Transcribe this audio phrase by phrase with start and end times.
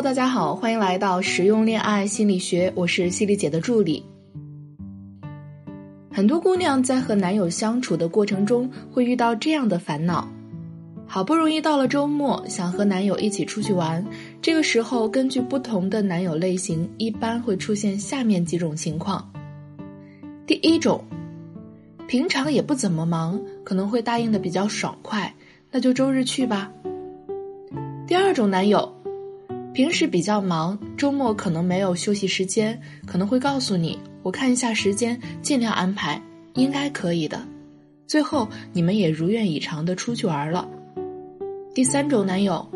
[0.00, 4.04] 大家好，欢迎来到实用恋爱心理学，我是犀利姐的助理。
[6.08, 10.28] 很多姑娘在和男友相处的过程中，会遇到这样的烦恼：
[11.04, 14.06] 好不容易到了周末，想和男友一起出去玩，
[14.40, 19.28] 这个时候根据不同的男友类型，一般会出现下面几种情况。
[20.46, 21.04] 第一种，
[22.06, 25.34] 平常也不怎么忙，可能会答应的比较爽快，
[25.72, 26.70] 那就周日去吧。
[28.06, 28.94] 第二种男友。
[29.78, 36.20] 平时比较忙，周末可能没有休息时间，可能会告诉你，我看一下时间，尽量安排，
[36.54, 37.40] 应该可以的。
[38.04, 40.68] 最后你们也如愿以偿的出去玩了。
[41.76, 42.68] 第三种男友，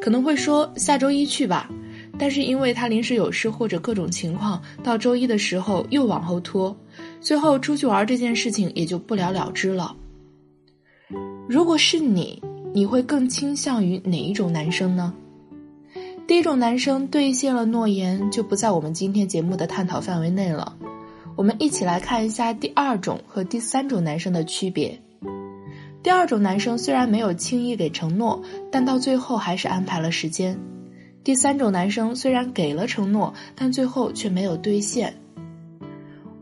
[0.00, 1.68] 可能会说下周一去吧，
[2.16, 6.76] 但是因为他临时有事或者各种情况，到周一的时候又往后拖，
[7.20, 9.92] 最后出去玩这件事情也就不了了之了。
[11.48, 12.40] 如果是你，
[12.72, 15.12] 你会更倾向于哪一种男生呢？
[16.26, 20.74] 第一种男生兑现了诺言，就不在我们今天节目的探讨范围内了。
[21.36, 24.98] 我们一起来看一下第二种和第三种男生的区别。
[26.02, 30.58] 第二种男生虽然没有轻易给承诺，但到最后还是安排了时间。
[31.22, 35.14] 第三种男生虽然给了承诺，但最后却没有兑现。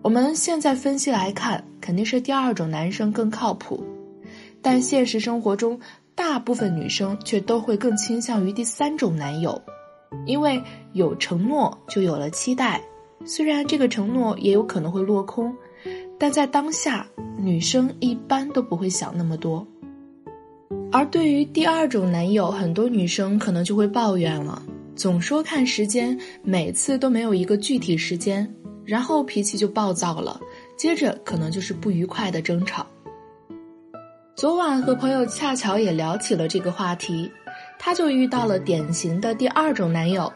[0.00, 3.82] 我们现在分析来看，肯定是第二种男生更靠谱，
[4.60, 5.80] 但现实生活中，
[6.14, 9.60] 大部分女生却都会更倾向于第三种男友。
[10.26, 12.80] 因为有承诺，就有了期待。
[13.24, 15.54] 虽然这个承诺也有可能会落空，
[16.18, 17.06] 但在当下，
[17.38, 19.66] 女生一般都不会想那么多。
[20.90, 24.62] 而对于第二种男友，很多女生可能就会抱怨了，
[24.94, 30.38] 总说看时间，每次都没有一个具体时间，然后脾气就暴躁了，
[30.76, 32.86] 接着可能就是不愉快的争吵。
[34.42, 37.30] 昨晚和朋友恰巧也聊起了这个话题。
[37.78, 40.32] 他就遇到了典型的第二种男友，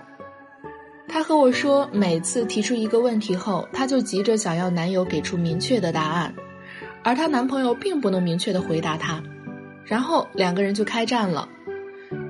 [1.08, 6.32] 他和我说，每次提出一个问题后，他就急着想要男友给出明确的答案，
[7.02, 9.20] 而她男朋友并不能明确的回答她，
[9.84, 11.48] 然后两个人就开战了。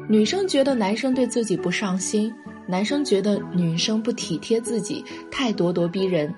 [0.09, 2.34] 女生觉得男生对自己不上心，
[2.66, 6.34] 男生觉得女生不体贴自己，太咄咄逼人。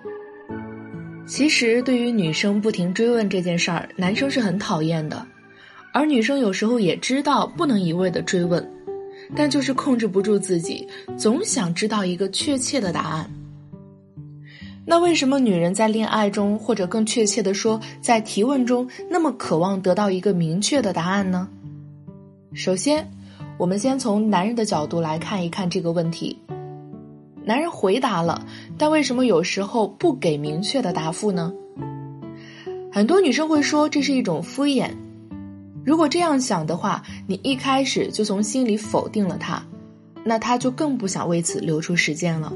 [1.29, 5.25] 其实对于女生不停追问这件事儿，男生是很讨厌的。
[5.93, 8.67] 而女生有时候也知道不能一味的追问，
[9.37, 13.31] 但就是控制不住自己，总想知道一个确切的答案。
[14.87, 21.47] 那为什么女人在恋爱中，或者更确切的说，在提问中那么渴望得到一个明确的答案呢？
[22.55, 23.07] 首先，
[23.59, 26.39] 我们先从男人的角度来看一看这个问题。
[27.49, 28.45] 男人回答了，
[28.77, 31.51] 但为什么有时候不给明确的答复呢？
[32.93, 34.91] 很多女生会说这是一种敷衍。
[35.83, 39.67] 如果这样想的话，你一开始就从心里否定了他，
[40.25, 42.53] 那他就更不想为此留出时间了。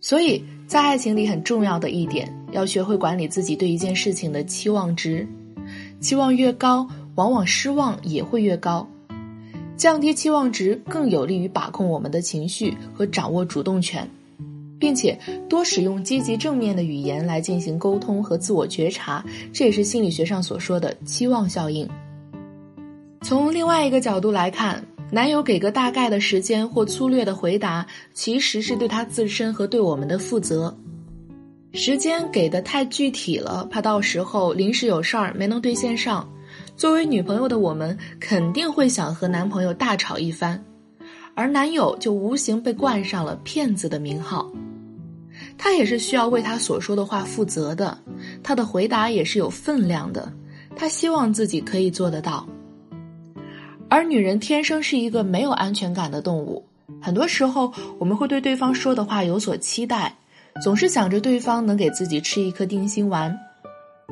[0.00, 5.24] 所以在爱情里很重要的一点，要学会管理自己对一件事情的期望值，
[6.00, 6.84] 期望越高，
[7.14, 8.84] 往往失望也会越高。
[9.82, 14.08] 降低期望值更有利于把控我们的情绪和掌握主动权。
[14.78, 21.88] 并且多使用积极正面的语言来进行沟通和自我觉察，这也是心理学上所说的期望效应。
[23.22, 30.76] 从另外一个角度来看，男友给个大概的时间或粗略的回答，其实是对他自身和对我们的负责。
[31.72, 36.28] 时间给的太具体了，怕到时候临时有事儿没能兑现上。
[36.82, 40.60] 作为女朋友的我们，肯定会想和男朋友大吵一番，
[41.32, 44.50] 而男友就无形被冠上了骗子的名号。
[45.56, 47.96] 他也是需要为他所说的话负责的，
[48.42, 50.32] 他的回答也是有分量的，
[50.74, 52.44] 他希望自己可以做得到。
[53.88, 56.66] 而女人天生是一个没有安全感的动物，
[57.00, 60.12] 很多时候我们会对对方说的话有所期待，
[60.60, 63.38] 总是想着对方能给自己吃一颗定心丸，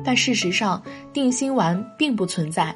[0.03, 0.81] 但事实上
[1.13, 2.75] 定心丸并不存在。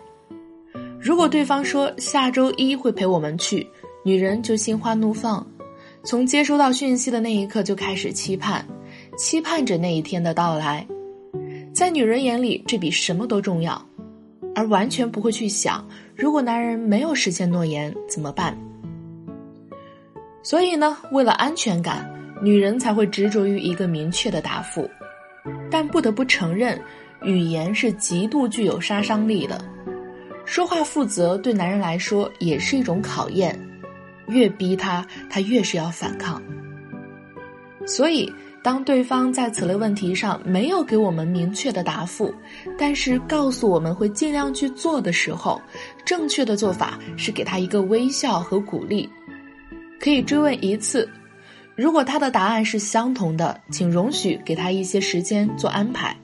[1.00, 3.68] 如果对方说下周一会陪我们去，
[4.04, 5.46] 女人就心花怒放。
[6.04, 8.64] 从接收到讯息的那一刻就开始期盼，
[9.18, 10.86] 期盼着那一天的到来，
[11.74, 13.84] 在女人眼里这比什么都重要，
[14.54, 15.84] 而完全不会去想，
[16.16, 18.56] 如果男人没有实现诺言怎么办？
[20.44, 22.08] 所以呢，为了安全感，
[22.40, 24.88] 女人才会执着于一个明确的答复。
[25.72, 26.80] 但不得不承认，
[27.24, 29.64] 语言是极度具有杀伤力的，
[30.46, 33.58] 说话负责对男人来说也是一种考验。
[34.28, 36.42] 越逼他，他越是要反抗。
[37.86, 38.32] 所以，
[38.64, 42.34] 当对方在此类问题上没有给我们明确的答复，
[42.76, 45.62] 但是告诉我们会尽量去做的时候，
[46.04, 49.08] 正确的做法是给他一个微笑和鼓励，
[50.00, 51.08] 可以追问一次。
[51.76, 56.18] 如果他的答案是相同的，请容许给他一些时间做安排，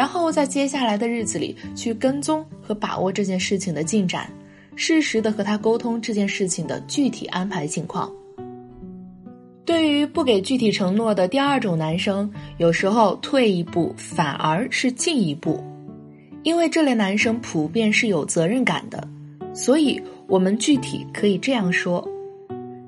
[0.00, 4.32] 然后在接下来的日子里去跟踪和把握这件事情的进展，
[4.74, 8.10] 适时的和他沟通这件事情的具体安排情况。
[9.66, 15.62] 对于不给具体承诺的第二种男生，有时候退一步反而是进一步，
[16.44, 19.06] 因为这类男生普遍是有责任感的，
[19.52, 22.08] 所以我们具体可以这样说：“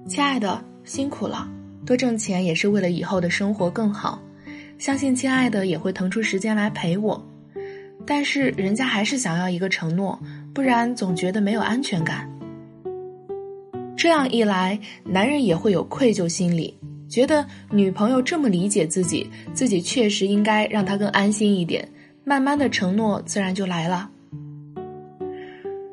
[0.09, 1.47] 亲爱的。”辛苦了，
[1.85, 4.19] 多挣钱也是为了以后的生活更好。
[4.83, 7.25] 相信亲爱的也会腾出时间来陪我，
[8.05, 10.19] 但是人家还是想要一个承诺，
[10.53, 12.29] 不然总觉得没有安全感。
[13.97, 16.77] 这样一来，男人也会有愧疚心理，
[17.09, 21.89] 觉得女朋友这么理解自己，自己确实应该让她更安心一点。
[22.25, 24.11] 慢慢的承诺自然就来了。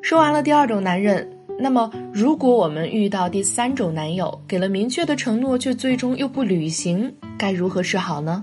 [0.02, 1.30] 说完了第二种男人。
[1.60, 8.42] 那么，如果我们遇到第三种男友，给了明确的承诺，却最终又不履行，该如何是好呢？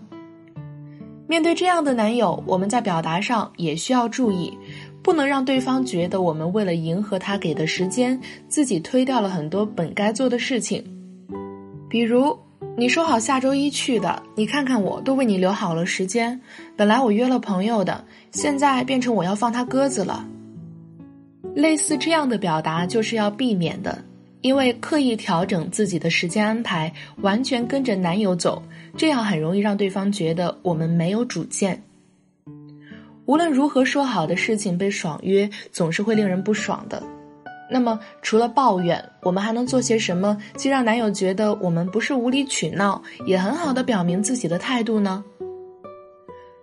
[1.28, 4.58] 面对这样的男友，我们在表达上也需要注意，
[5.04, 10.84] 不能让对方觉得我们为了迎合他给的时间，自己推掉了很多本该做的事情。
[11.90, 12.38] 比如，
[12.78, 16.40] 你说好下周一去的，你看看我都为你留好了时间，
[16.76, 20.26] 本来我约了朋友的，现在变成我要放他鸽子了。
[21.56, 24.04] 类似这样的表达就是要避免的，
[24.48, 28.64] 因为刻意调整自己的时间安排，完全跟着男友走，
[28.96, 31.84] 这样很容易让对方觉得我们没有主见。
[33.26, 37.04] 无论如何说好的事情被爽约，总是会令人不爽的。
[37.70, 45.22] 那么，除了抱怨，我们还能做些什么，既让男友觉得我们不是无理取闹，也很好的表明自己的态度呢？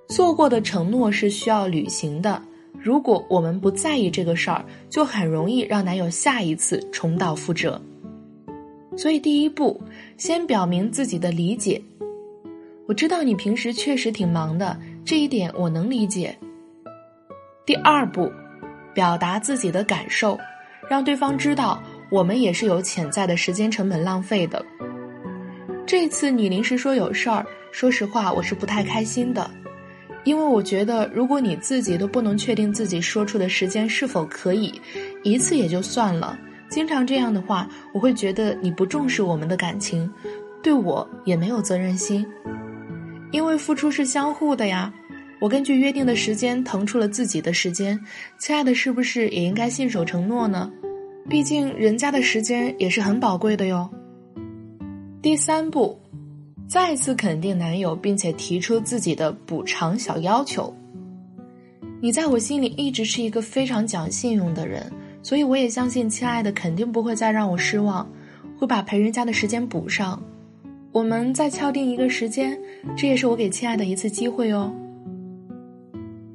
[0.08, 2.40] 做过的承诺是需要履行的。
[2.80, 7.80] 如果我们不在意这个事儿，就很容易让男友下一次重蹈覆辙。
[8.96, 9.80] 所以第一步，
[10.16, 11.80] 先表明自己的理解。
[12.86, 16.36] 我知道你平时确实挺忙的，这一点我能理解。
[17.64, 18.30] 第二步，
[18.92, 20.38] 表达自己的感受，
[20.88, 24.64] 让对方知道我们也是有潜在的时间成本浪费的。
[25.86, 29.50] 这次你临时说有事儿，说实话我是不太开心的。
[30.24, 34.80] 因为我觉得，如果你自己都不能确定自己说出的时间是否可以，
[35.22, 36.38] 一次也就算了。
[36.70, 40.10] 经常这样的话，我会觉得你不重视我们的感情，
[40.62, 42.26] 对我也没有责任心。
[43.30, 44.92] 因为付出是相互的呀，
[45.40, 48.00] 我根据约定的时间腾出了自己的时间，
[48.38, 50.72] 亲爱的，是不是也应该信守承诺呢？
[51.28, 53.88] 毕竟人家的时间也是很宝贵的哟。
[55.20, 55.98] 第三步。
[56.66, 60.74] 再次肯定男友，并且提出自己的补偿小要求。
[62.00, 64.90] 你在我心里一直是一个非常讲信用的人，
[65.22, 68.06] 所以我也相信亲爱的肯定不会再让我失望，
[68.58, 70.20] 会把陪人家的时间补上。
[70.90, 72.58] 我们再敲定一个时间，
[72.96, 74.72] 这也是我给亲爱的一次机会哦。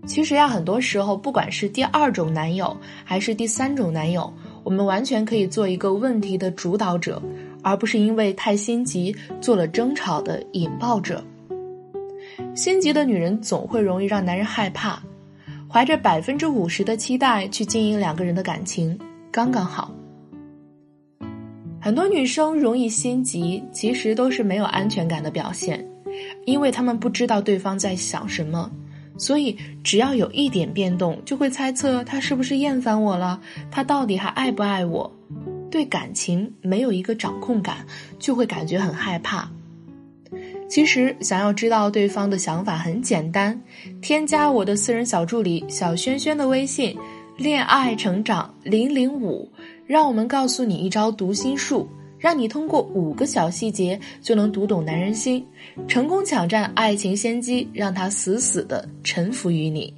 [0.06, 4.31] 其实呀，很多时候，不管是第二种男友还是第三种男友，
[4.64, 7.22] 我们完全可以做一个问题的主导者。
[7.61, 11.23] 而不是因为太心急做了争吵的引爆者。
[12.56, 15.01] 心急的女人总会容易让男人害怕，
[15.71, 18.97] 怀着百分之五十的期待去经营两个人的感情，
[19.31, 19.91] 刚刚好。
[21.81, 25.85] 很多女生容易心急，其实都是没有安全感的表现，
[26.45, 28.69] 因为她们不知道对方在想什么，
[29.18, 33.39] 所以只要有一点变动，就会猜测他是不是厌烦我了，
[33.71, 35.09] 他到底还爱不爱我。
[35.69, 37.85] 对感情没有一个掌控感，
[38.18, 39.49] 就会感觉很害怕。
[40.68, 43.59] 其实想要知道对方的想法很简单，
[44.02, 46.95] 添加我的私人小助理小轩轩的微信
[47.38, 49.52] “恋爱成长零零五”，
[49.88, 51.88] 让我们告诉你一招读心术，
[52.19, 55.44] 让你通过五个小细节就能读懂男人心，
[55.88, 59.92] 成功抢占爱情先机，让他死死的臣服于你。